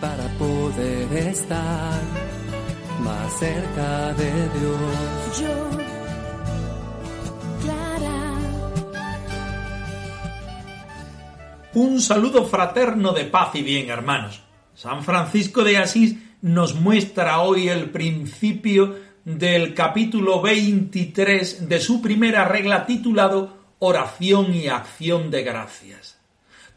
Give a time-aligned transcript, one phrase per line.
[0.00, 2.00] Para poder estar
[3.00, 5.40] más cerca de Dios.
[5.40, 5.70] Yo,
[7.62, 8.32] Clara.
[11.74, 14.42] Un saludo fraterno de paz y bien, hermanos.
[14.74, 22.44] San Francisco de Asís nos muestra hoy el principio del capítulo 23 de su primera
[22.46, 26.21] regla titulado Oración y acción de gracias.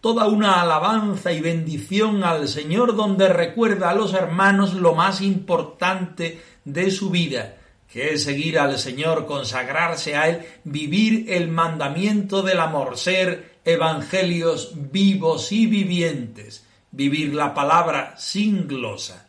[0.06, 6.44] Toda una alabanza y bendición al Señor donde recuerda a los hermanos lo más importante
[6.64, 7.56] de su vida,
[7.92, 14.73] que es seguir al Señor, consagrarse a Él, vivir el mandamiento del amor, ser evangelios
[14.75, 19.28] vivos y vivientes, vivir la palabra sin glosa.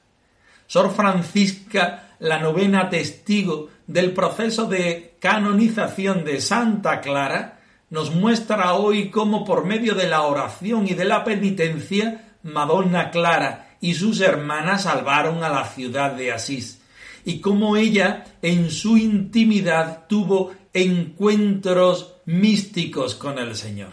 [0.66, 7.55] Sor Francisca, la novena testigo del proceso de canonización de Santa Clara,
[7.90, 13.76] nos muestra hoy cómo por medio de la oración y de la penitencia, Madonna Clara
[13.80, 16.82] y sus hermanas salvaron a la ciudad de Asís,
[17.24, 23.90] y cómo ella en su intimidad tuvo encuentros místicos con el Señor.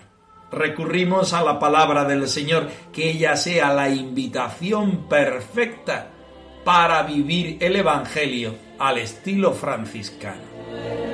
[0.52, 6.10] Recurrimos a la palabra del Señor, que ella sea la invitación perfecta
[6.64, 11.13] para vivir el Evangelio al estilo franciscano.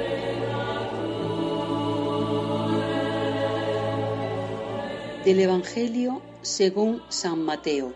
[5.29, 7.93] Del Evangelio según San Mateo.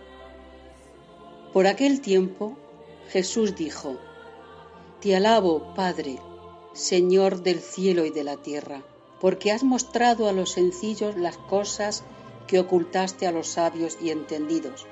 [1.52, 2.56] Por aquel tiempo
[3.10, 3.98] Jesús dijo,
[5.02, 6.20] Te alabo, Padre,
[6.74, 8.84] Señor del cielo y de la tierra,
[9.20, 12.04] porque has mostrado a los sencillos las cosas
[12.46, 14.86] que ocultaste a los sabios y entendidos.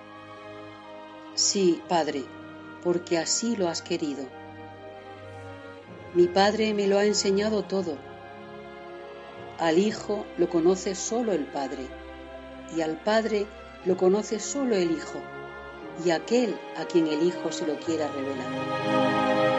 [1.35, 2.23] Sí, Padre,
[2.83, 4.25] porque así lo has querido.
[6.15, 7.99] Mi Padre me lo ha enseñado todo.
[9.59, 12.00] Al Hijo lo conoce solo el Padre,
[12.75, 13.45] y al Padre
[13.85, 15.21] lo conoce solo el Hijo,
[16.05, 19.51] y aquel a quien el Hijo se lo quiera revelar.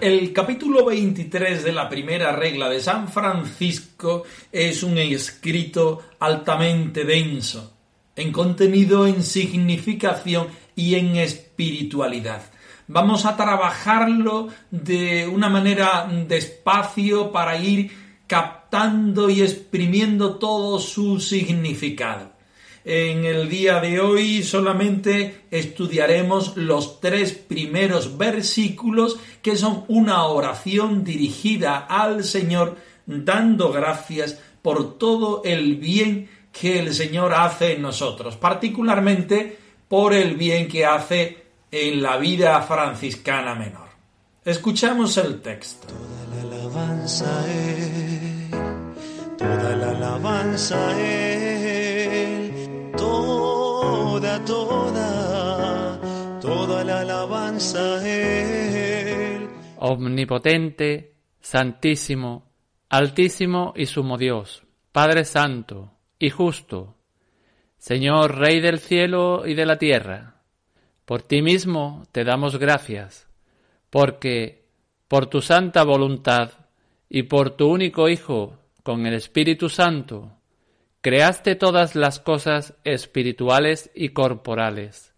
[0.00, 7.72] El capítulo 23 de la primera regla de San Francisco es un escrito altamente denso,
[8.16, 12.42] en contenido, en significación y en espiritualidad.
[12.92, 17.90] Vamos a trabajarlo de una manera despacio para ir
[18.26, 22.32] captando y exprimiendo todo su significado.
[22.84, 31.02] En el día de hoy solamente estudiaremos los tres primeros versículos que son una oración
[31.02, 32.76] dirigida al Señor
[33.06, 39.56] dando gracias por todo el bien que el Señor hace en nosotros, particularmente
[39.88, 41.41] por el bien que hace
[41.72, 43.88] en la vida franciscana menor.
[44.44, 45.88] Escuchamos el texto.
[45.88, 48.50] Toda la alabanza a Él,
[49.38, 56.00] toda la alabanza a Él, toda, toda,
[56.40, 59.48] toda la alabanza a Él.
[59.78, 62.52] Omnipotente, Santísimo,
[62.90, 64.62] Altísimo y Sumo Dios,
[64.92, 66.96] Padre Santo y Justo,
[67.78, 70.41] Señor Rey del cielo y de la tierra,
[71.12, 73.28] por ti mismo te damos gracias,
[73.90, 74.64] porque
[75.08, 76.52] por tu santa voluntad
[77.10, 80.38] y por tu único Hijo, con el Espíritu Santo,
[81.02, 85.12] creaste todas las cosas espirituales y corporales,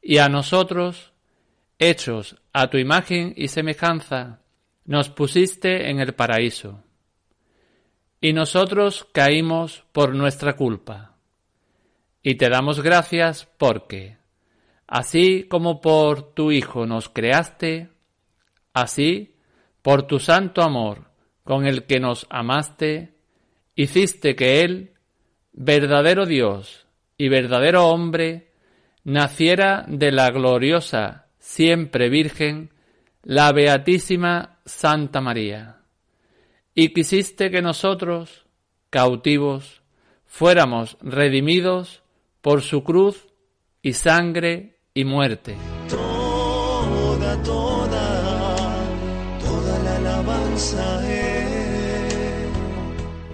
[0.00, 1.12] y a nosotros,
[1.80, 4.38] hechos a tu imagen y semejanza,
[4.84, 6.84] nos pusiste en el paraíso.
[8.20, 11.16] Y nosotros caímos por nuestra culpa.
[12.22, 14.22] Y te damos gracias porque,
[14.86, 17.88] así como por tu Hijo nos creaste,
[18.72, 19.36] así,
[19.82, 21.10] por tu santo amor
[21.42, 23.14] con el que nos amaste,
[23.74, 24.94] hiciste que Él,
[25.52, 26.86] verdadero Dios
[27.18, 28.52] y verdadero hombre,
[29.04, 32.70] naciera de la gloriosa, siempre Virgen,
[33.22, 35.82] la Beatísima Santa María.
[36.74, 38.46] Y quisiste que nosotros,
[38.90, 39.82] cautivos,
[40.24, 42.02] fuéramos redimidos
[42.40, 43.28] por su cruz
[43.82, 45.56] y sangre y muerte.
[45.88, 48.86] Toda, toda,
[49.40, 51.02] toda la alabanza.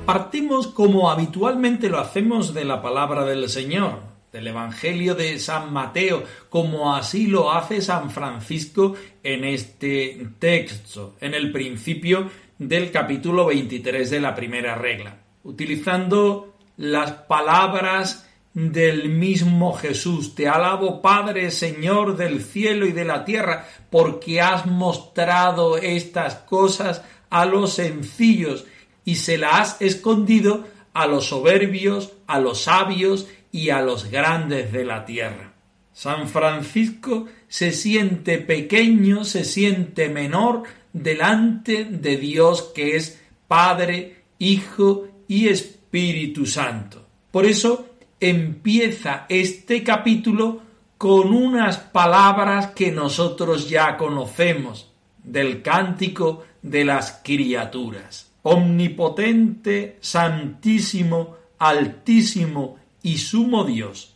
[0.07, 3.99] Partimos como habitualmente lo hacemos de la palabra del Señor,
[4.33, 11.35] del Evangelio de San Mateo, como así lo hace San Francisco en este texto, en
[11.35, 20.35] el principio del capítulo 23 de la primera regla, utilizando las palabras del mismo Jesús.
[20.35, 27.03] Te alabo Padre, Señor del cielo y de la tierra, porque has mostrado estas cosas
[27.31, 28.65] a los sencillos
[29.05, 34.73] y se las has escondido a los soberbios, a los sabios y a los grandes
[34.73, 35.53] de la tierra.
[35.93, 40.63] San Francisco se siente pequeño, se siente menor
[40.93, 47.07] delante de Dios que es Padre, Hijo y Espíritu Santo.
[47.31, 47.90] Por eso
[48.21, 50.61] empieza este capítulo
[50.99, 54.93] con unas palabras que nosotros ya conocemos
[55.25, 58.31] del cántico de las criaturas.
[58.43, 64.15] Omnipotente, santísimo, altísimo y sumo Dios,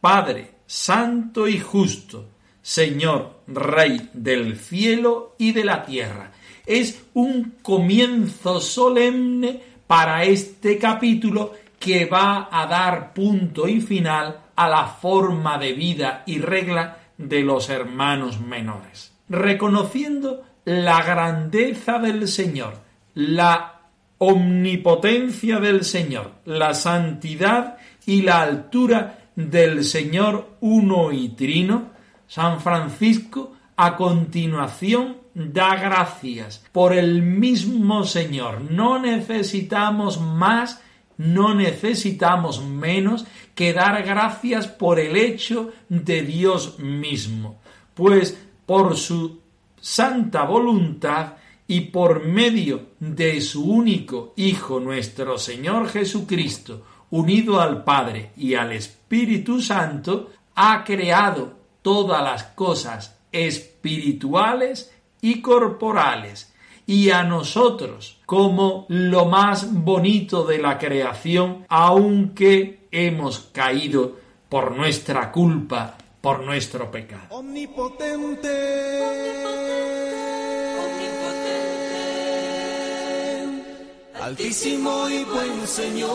[0.00, 2.28] Padre, santo y justo,
[2.62, 6.32] Señor, Rey del cielo y de la tierra.
[6.66, 11.52] Es un comienzo solemne para este capítulo
[11.84, 17.42] que va a dar punto y final a la forma de vida y regla de
[17.42, 22.78] los hermanos menores, reconociendo la grandeza del Señor,
[23.12, 23.82] la
[24.16, 27.76] omnipotencia del Señor, la santidad
[28.06, 31.90] y la altura del Señor uno y trino,
[32.26, 38.62] San Francisco a continuación da gracias por el mismo Señor.
[38.70, 40.80] No necesitamos más
[41.18, 47.60] no necesitamos menos que dar gracias por el hecho de Dios mismo,
[47.94, 49.40] pues por su
[49.80, 51.34] santa voluntad
[51.66, 58.72] y por medio de su único Hijo nuestro Señor Jesucristo, unido al Padre y al
[58.72, 66.53] Espíritu Santo, ha creado todas las cosas espirituales y corporales,
[66.86, 74.16] y a nosotros como lo más bonito de la creación, aunque hemos caído
[74.48, 77.24] por nuestra culpa, por nuestro pecado.
[77.30, 78.74] Omnipotente.
[84.22, 86.06] Altísimo y buen Señor,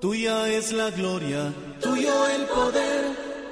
[0.00, 3.04] tuya es la gloria, tuyo el poder,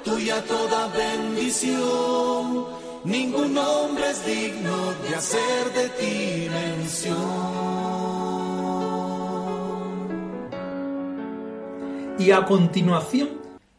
[0.03, 2.86] tuya toda bendición.
[3.07, 7.15] Ningún hombre es digno de hacer de ti mención.
[12.19, 13.29] Y a continuación,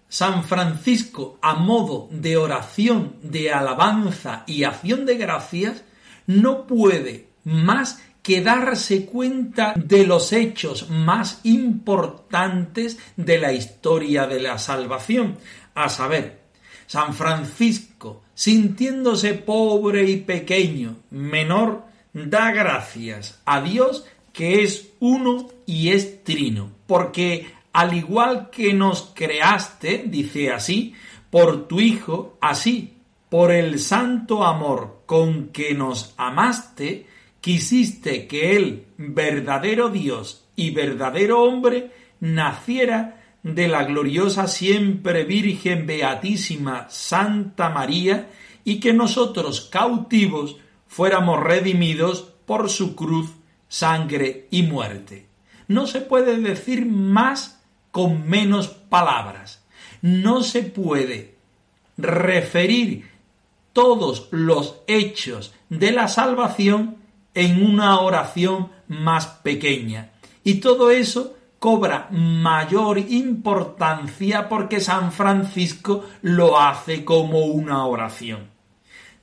[0.08, 5.84] San Francisco, a modo de oración, de alabanza y acción de gracias,
[6.26, 14.40] no puede más que darse cuenta de los hechos más importantes de la historia de
[14.40, 15.36] la salvación,
[15.75, 16.40] a saber,
[16.86, 21.82] San Francisco, sintiéndose pobre y pequeño, menor,
[22.12, 29.11] da gracias a Dios que es uno y es trino, porque al igual que nos
[29.12, 30.95] creaste, dice así,
[31.30, 32.95] por tu Hijo, así
[33.28, 37.07] por el santo amor con que nos amaste,
[37.40, 41.90] quisiste que el verdadero Dios y verdadero hombre
[42.21, 48.28] naciera de la gloriosa siempre Virgen Beatísima Santa María
[48.64, 53.30] y que nosotros cautivos fuéramos redimidos por su cruz,
[53.68, 55.26] sangre y muerte.
[55.68, 59.64] No se puede decir más con menos palabras.
[60.02, 61.37] No se puede
[61.97, 63.11] referir
[63.73, 66.97] todos los hechos de la salvación
[67.35, 70.11] en una oración más pequeña.
[70.42, 78.49] Y todo eso cobra mayor importancia porque San Francisco lo hace como una oración.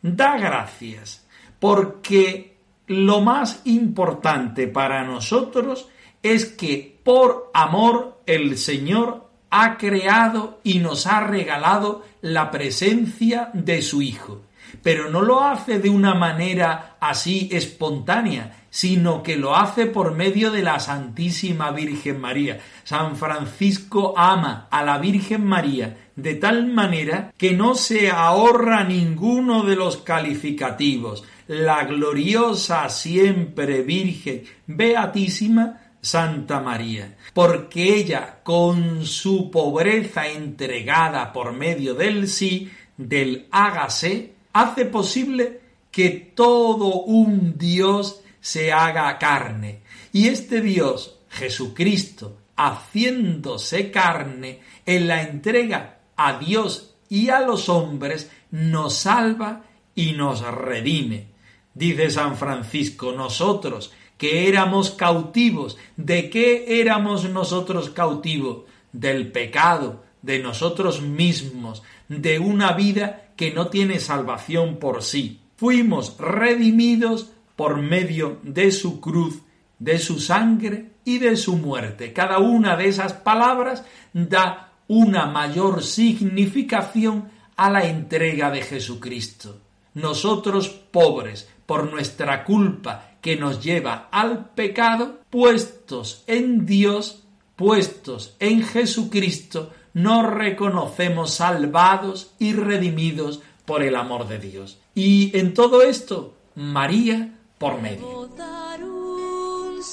[0.02, 1.26] Da gracias
[1.60, 5.88] porque lo más importante para nosotros
[6.22, 13.82] es que por amor el Señor ha creado y nos ha regalado la presencia de
[13.82, 14.42] su Hijo.
[14.86, 20.52] Pero no lo hace de una manera así espontánea, sino que lo hace por medio
[20.52, 22.60] de la Santísima Virgen María.
[22.84, 29.64] San Francisco ama a la Virgen María de tal manera que no se ahorra ninguno
[29.64, 31.24] de los calificativos.
[31.48, 41.96] La gloriosa siempre Virgen Beatísima Santa María, porque ella, con su pobreza entregada por medio
[41.96, 45.60] del sí, del hágase, hace posible
[45.92, 49.82] que todo un Dios se haga carne.
[50.14, 58.32] Y este Dios, Jesucristo, haciéndose carne, en la entrega a Dios y a los hombres,
[58.50, 61.28] nos salva y nos redime.
[61.74, 68.60] Dice San Francisco, nosotros que éramos cautivos, ¿de qué éramos nosotros cautivos?
[68.94, 75.42] Del pecado, de nosotros mismos, de una vida que no tiene salvación por sí.
[75.58, 79.42] Fuimos redimidos por medio de su cruz,
[79.80, 82.14] de su sangre y de su muerte.
[82.14, 83.84] Cada una de esas palabras
[84.14, 89.62] da una mayor significación a la entrega de Jesucristo.
[89.94, 97.24] Nosotros pobres, por nuestra culpa que nos lleva al pecado, puestos en Dios,
[97.56, 104.78] puestos en Jesucristo, nos reconocemos salvados y redimidos por el amor de Dios.
[104.94, 108.30] Y en todo esto, María por medio.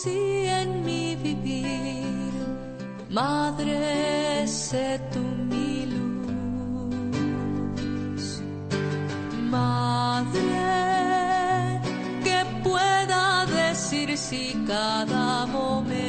[0.04, 2.32] en mi vivir,
[3.11, 7.23] Madre, sé tu mi luz.
[9.50, 10.40] Madre,
[12.25, 16.01] que pueda decir si cada momento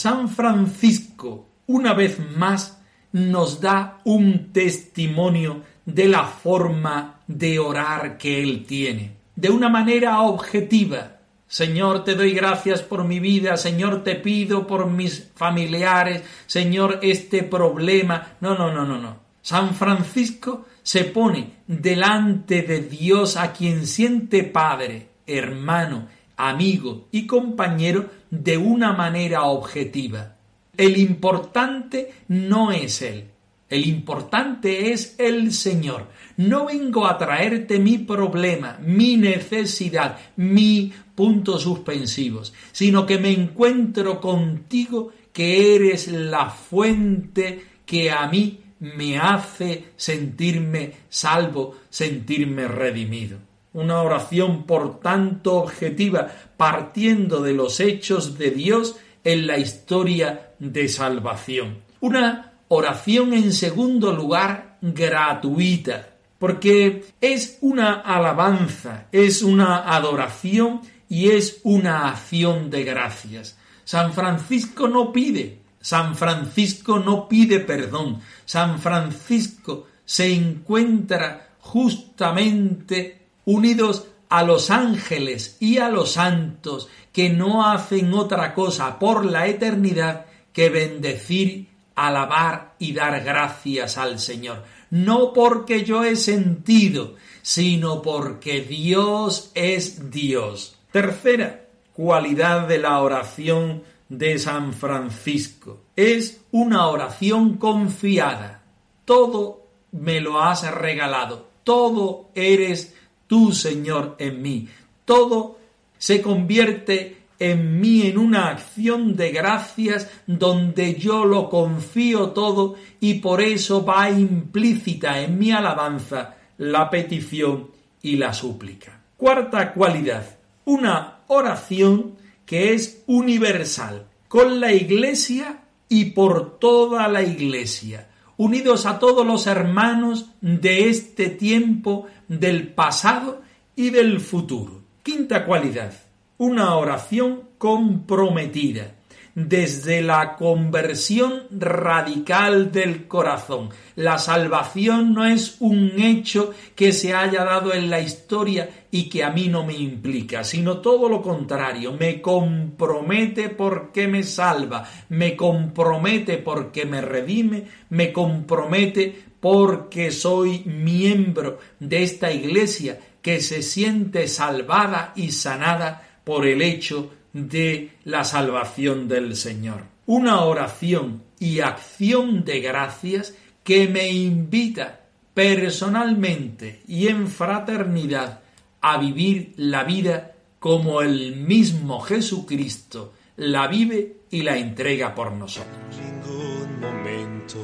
[0.00, 2.80] San Francisco, una vez más,
[3.12, 10.22] nos da un testimonio de la forma de orar que él tiene, de una manera
[10.22, 11.18] objetiva.
[11.46, 17.42] Señor, te doy gracias por mi vida, Señor, te pido por mis familiares, Señor, este
[17.42, 18.36] problema.
[18.40, 19.29] No, no, no, no, no.
[19.42, 28.10] San Francisco se pone delante de Dios a quien siente padre, hermano, amigo y compañero
[28.30, 30.36] de una manera objetiva.
[30.76, 33.24] El importante no es Él,
[33.68, 36.08] el importante es el Señor.
[36.36, 44.20] No vengo a traerte mi problema, mi necesidad, mi puntos suspensivos, sino que me encuentro
[44.20, 53.38] contigo que eres la fuente que a mí me hace sentirme salvo, sentirme redimido
[53.72, 60.88] una oración por tanto objetiva, partiendo de los hechos de Dios en la historia de
[60.88, 61.78] salvación.
[62.00, 66.08] Una oración en segundo lugar gratuita,
[66.38, 73.58] porque es una alabanza, es una adoración y es una acción de gracias.
[73.84, 84.06] San Francisco no pide, San Francisco no pide perdón, San Francisco se encuentra justamente unidos
[84.28, 90.26] a los ángeles y a los santos que no hacen otra cosa por la eternidad
[90.52, 94.64] que bendecir, alabar y dar gracias al Señor.
[94.90, 100.76] No porque yo he sentido, sino porque Dios es Dios.
[100.92, 108.62] Tercera cualidad de la oración de San Francisco es una oración confiada.
[109.06, 112.94] Todo me lo has regalado, todo eres
[113.26, 114.68] tú, Señor, en mí.
[115.04, 115.58] Todo
[115.96, 123.14] se convierte en mí en una acción de gracias donde yo lo confío todo y
[123.14, 127.70] por eso va implícita en mi alabanza la petición
[128.02, 129.00] y la súplica.
[129.16, 132.19] Cuarta cualidad, una oración
[132.50, 139.46] que es universal, con la iglesia y por toda la iglesia unidos a todos los
[139.46, 143.42] hermanos de este tiempo, del pasado
[143.76, 144.82] y del futuro.
[145.04, 145.92] Quinta cualidad,
[146.38, 148.96] una oración comprometida
[149.34, 153.70] desde la conversión radical del corazón.
[153.96, 159.22] La salvación no es un hecho que se haya dado en la historia y que
[159.22, 165.36] a mí no me implica, sino todo lo contrario, me compromete porque me salva, me
[165.36, 174.28] compromete porque me redime, me compromete porque soy miembro de esta iglesia que se siente
[174.28, 179.84] salvada y sanada por el hecho de la salvación del Señor.
[180.06, 183.34] Una oración y acción de gracias
[183.64, 185.00] que me invita
[185.34, 188.40] personalmente y en fraternidad
[188.80, 195.74] a vivir la vida como el mismo Jesucristo la vive y la entrega por nosotros.
[195.96, 197.58] ningún momento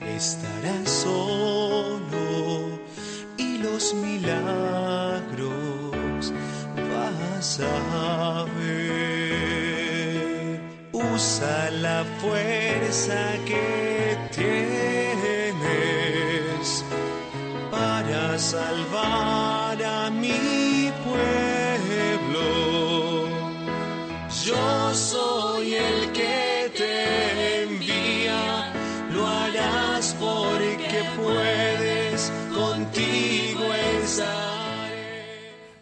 [0.00, 2.78] estará solo
[3.38, 4.82] y los milagros.
[11.22, 15.54] Usa la fuerza que tienes
[17.70, 22.48] para salvar a mi pueblo.
[24.44, 28.72] Yo soy el que te envía,
[29.12, 33.62] lo harás porque puedes, contigo.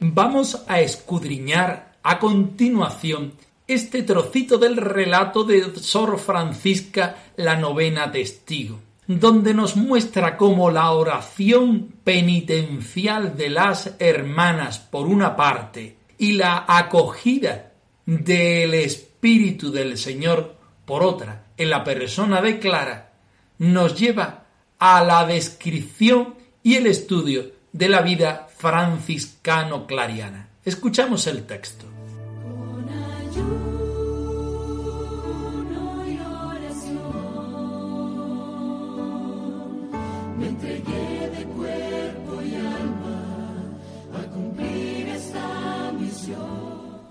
[0.01, 3.33] Vamos a escudriñar a continuación
[3.71, 10.91] este trocito del relato de Sor Francisca la novena testigo, donde nos muestra cómo la
[10.91, 17.73] oración penitencial de las hermanas por una parte y la acogida
[18.05, 23.13] del Espíritu del Señor por otra en la persona de Clara
[23.59, 24.47] nos lleva
[24.81, 26.35] a la descripción
[26.65, 30.49] y el estudio de la vida franciscano-clariana.
[30.65, 32.00] Escuchamos el texto.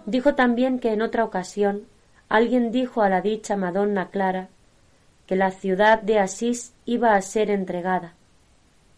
[0.10, 1.84] Dijo también que en otra ocasión
[2.30, 4.48] alguien dijo a la dicha Madonna Clara
[5.28, 8.16] que la ciudad de Asís iba a ser entregada,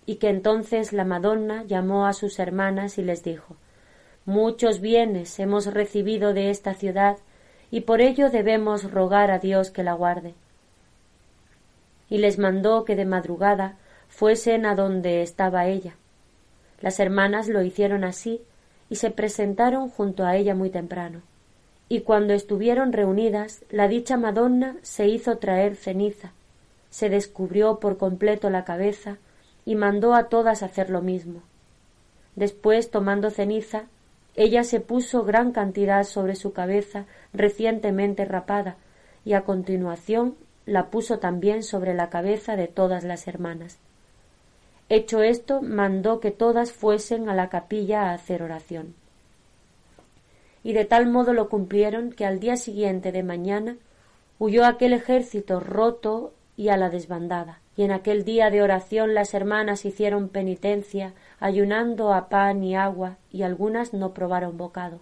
[0.06, 3.58] y que entonces la Madonna llamó a sus hermanas y les dijo
[4.24, 7.18] Muchos bienes hemos recibido de esta ciudad,
[7.72, 10.34] y por ello debemos rogar a Dios que la guarde.
[12.10, 13.75] Y les mandó que de madrugada
[14.08, 15.94] fuesen a donde estaba ella.
[16.80, 18.41] Las hermanas lo hicieron así,
[18.91, 21.21] y se presentaron junto a ella muy temprano.
[21.88, 26.34] Y cuando estuvieron reunidas, la dicha Madonna se hizo traer ceniza,
[26.89, 29.17] se descubrió por completo la cabeza
[29.63, 31.41] y mandó a todas hacer lo mismo.
[32.36, 33.86] Después, tomando ceniza,
[34.36, 38.75] ella se puso gran cantidad sobre su cabeza recientemente rapada,
[39.23, 43.80] y a continuación la puso también sobre la cabeza de todas las hermanas.
[44.93, 48.93] Hecho esto, mandó que todas fuesen a la capilla a hacer oración.
[50.65, 53.77] Y de tal modo lo cumplieron que al día siguiente de mañana
[54.38, 57.62] huyó aquel ejército roto y a la desbandada.
[57.77, 63.15] Y en aquel día de oración las hermanas hicieron penitencia, ayunando a pan y agua,
[63.32, 64.99] y algunas no probaron bocado.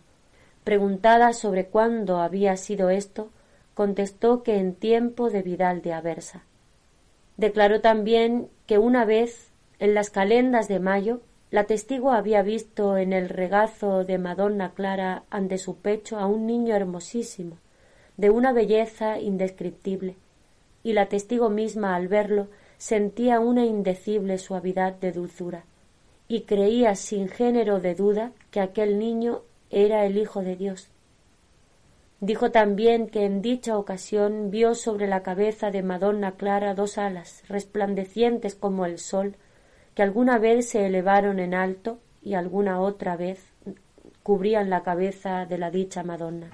[0.63, 3.32] Preguntada sobre cuándo había sido esto,
[3.73, 6.43] contestó que en tiempo de Vidal de Aversa.
[7.38, 9.48] Declaró también que una vez,
[9.80, 15.24] en las calendas de mayo, la testigo había visto en el regazo de Madonna Clara
[15.30, 17.58] ante su pecho a un niño hermosísimo,
[18.18, 20.15] de una belleza indescriptible,
[20.84, 25.63] y la testigo misma al verlo sentía una indecible suavidad de dulzura,
[26.28, 30.89] y creía sin género de duda que aquel niño era el Hijo de Dios.
[32.22, 37.44] Dijo también que en dicha ocasión vio sobre la cabeza de Madonna Clara dos alas,
[37.48, 39.36] resplandecientes como el sol,
[39.99, 43.43] que alguna vez se elevaron en alto y alguna otra vez
[44.23, 46.49] cubrían la cabeza de la dicha Madonna.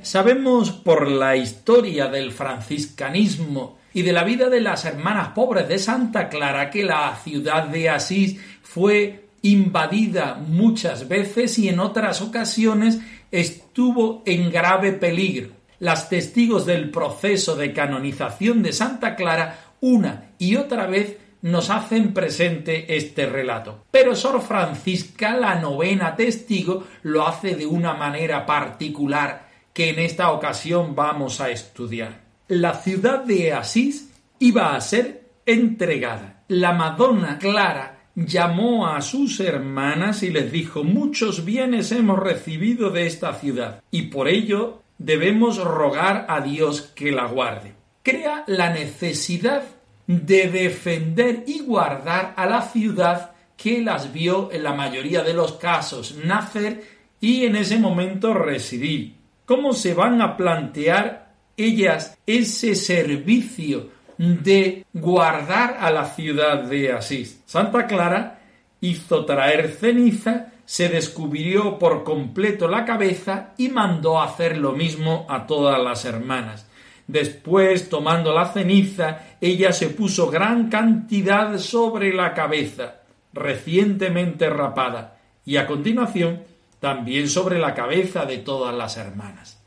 [0.00, 5.78] Sabemos por la historia del franciscanismo y de la vida de las hermanas pobres de
[5.78, 13.00] Santa Clara que la ciudad de Asís fue invadida muchas veces y en otras ocasiones
[13.30, 15.50] estuvo en grave peligro.
[15.78, 22.12] Las testigos del proceso de canonización de Santa Clara una y otra vez nos hacen
[22.12, 23.84] presente este relato.
[23.90, 30.32] Pero Sor Francisca, la novena testigo, lo hace de una manera particular que en esta
[30.32, 32.22] ocasión vamos a estudiar.
[32.48, 36.42] La ciudad de Asís iba a ser entregada.
[36.48, 43.06] La Madonna Clara llamó a sus hermanas y les dijo muchos bienes hemos recibido de
[43.06, 47.74] esta ciudad y por ello debemos rogar a Dios que la guarde.
[48.02, 49.62] Crea la necesidad
[50.08, 55.52] de defender y guardar a la ciudad que las vio en la mayoría de los
[55.52, 56.82] casos nacer
[57.20, 59.14] y en ese momento residir.
[59.44, 67.40] ¿Cómo se van a plantear ellas ese servicio de guardar a la ciudad de Asís?
[67.46, 68.40] Santa Clara
[68.80, 75.46] hizo traer ceniza, se descubrió por completo la cabeza y mandó hacer lo mismo a
[75.46, 76.66] todas las hermanas.
[77.06, 82.96] Después, tomando la ceniza, ella se puso gran cantidad sobre la cabeza,
[83.32, 86.42] recientemente rapada, y a continuación
[86.80, 89.58] también sobre la cabeza de todas las hermanas.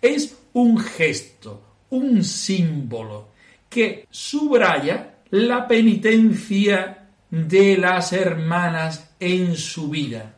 [0.00, 3.31] Es un gesto, un símbolo
[3.72, 10.34] que subraya la penitencia de las hermanas en su vida.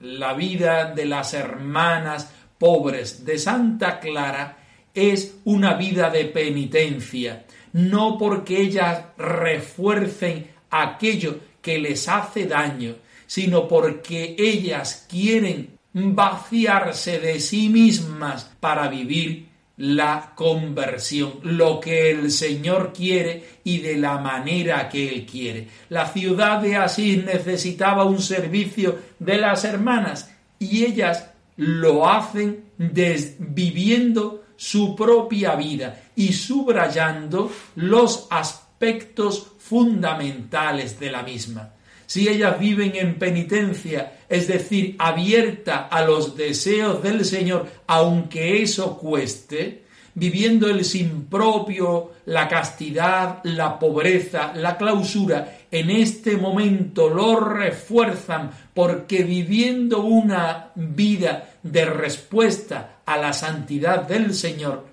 [0.00, 4.58] La vida de las hermanas pobres de Santa Clara
[4.94, 12.94] es una vida de penitencia, no porque ellas refuercen aquello que les hace daño,
[13.26, 19.45] sino porque ellas quieren vaciarse de sí mismas para vivir
[19.76, 25.68] la conversión, lo que el Señor quiere y de la manera que Él quiere.
[25.90, 34.44] La ciudad de Asís necesitaba un servicio de las hermanas y ellas lo hacen viviendo
[34.56, 41.72] su propia vida y subrayando los aspectos fundamentales de la misma.
[42.06, 48.96] Si ellas viven en penitencia, es decir, abierta a los deseos del Señor, aunque eso
[48.96, 57.38] cueste, viviendo el sin propio, la castidad, la pobreza, la clausura, en este momento lo
[57.40, 64.86] refuerzan porque viviendo una vida de respuesta a la santidad del Señor,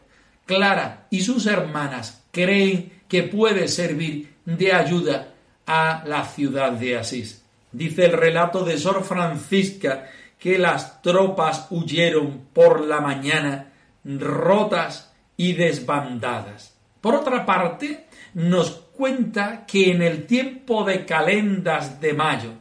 [0.46, 5.33] Clara y sus hermanas creen que puede servir de ayuda
[5.66, 7.44] a la ciudad de Asís.
[7.72, 13.72] Dice el relato de Sor Francisca que las tropas huyeron por la mañana
[14.04, 16.76] rotas y desbandadas.
[17.02, 22.52] Por otra parte, nos cuenta que en el tiempo de calendas de mayo,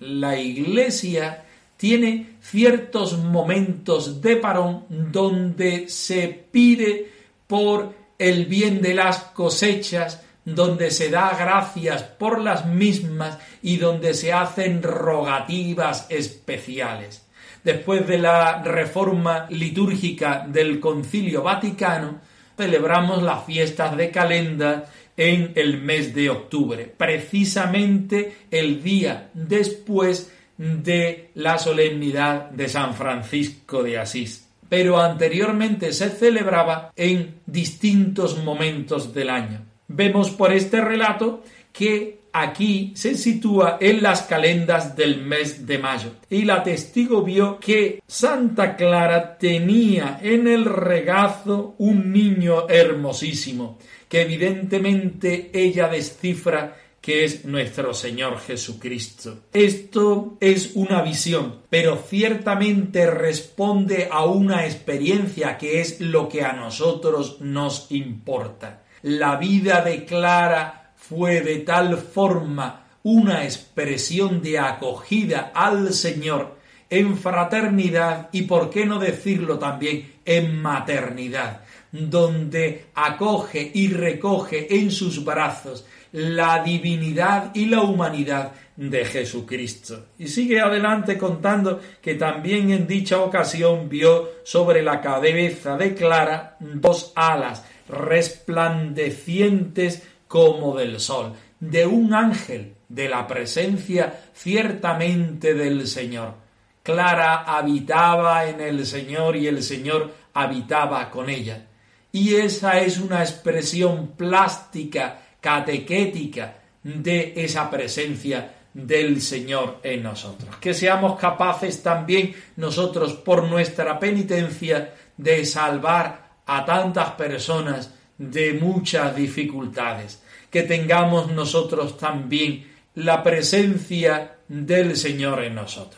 [0.00, 1.44] la Iglesia
[1.76, 7.10] tiene ciertos momentos de parón donde se pide
[7.46, 10.22] por el bien de las cosechas,
[10.54, 17.26] donde se da gracias por las mismas y donde se hacen rogativas especiales.
[17.64, 22.20] Después de la reforma litúrgica del Concilio Vaticano,
[22.56, 31.30] celebramos las fiestas de Calenda en el mes de octubre, precisamente el día después de
[31.34, 34.48] la solemnidad de San Francisco de Asís.
[34.68, 39.67] Pero anteriormente se celebraba en distintos momentos del año.
[39.88, 46.10] Vemos por este relato que aquí se sitúa en las calendas del mes de mayo.
[46.30, 54.22] Y la testigo vio que Santa Clara tenía en el regazo un niño hermosísimo, que
[54.22, 59.44] evidentemente ella descifra que es nuestro Señor Jesucristo.
[59.52, 66.52] Esto es una visión, pero ciertamente responde a una experiencia que es lo que a
[66.52, 68.82] nosotros nos importa.
[69.02, 76.58] La vida de Clara fue de tal forma una expresión de acogida al Señor
[76.90, 84.90] en fraternidad y, por qué no decirlo también, en maternidad, donde acoge y recoge en
[84.90, 90.06] sus brazos la divinidad y la humanidad de Jesucristo.
[90.18, 96.56] Y sigue adelante contando que también en dicha ocasión vio sobre la cabeza de Clara
[96.60, 106.34] dos alas resplandecientes como del sol, de un ángel, de la presencia ciertamente del Señor.
[106.82, 111.66] Clara habitaba en el Señor y el Señor habitaba con ella.
[112.12, 120.56] Y esa es una expresión plástica, catequética de esa presencia del Señor en nosotros.
[120.56, 129.14] Que seamos capaces también nosotros por nuestra penitencia de salvar a tantas personas de muchas
[129.14, 135.97] dificultades, que tengamos nosotros también la presencia del Señor en nosotros.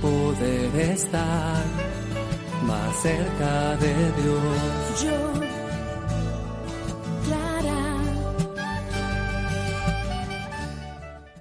[0.00, 1.64] Poder estar
[2.66, 5.49] más cerca de Dios.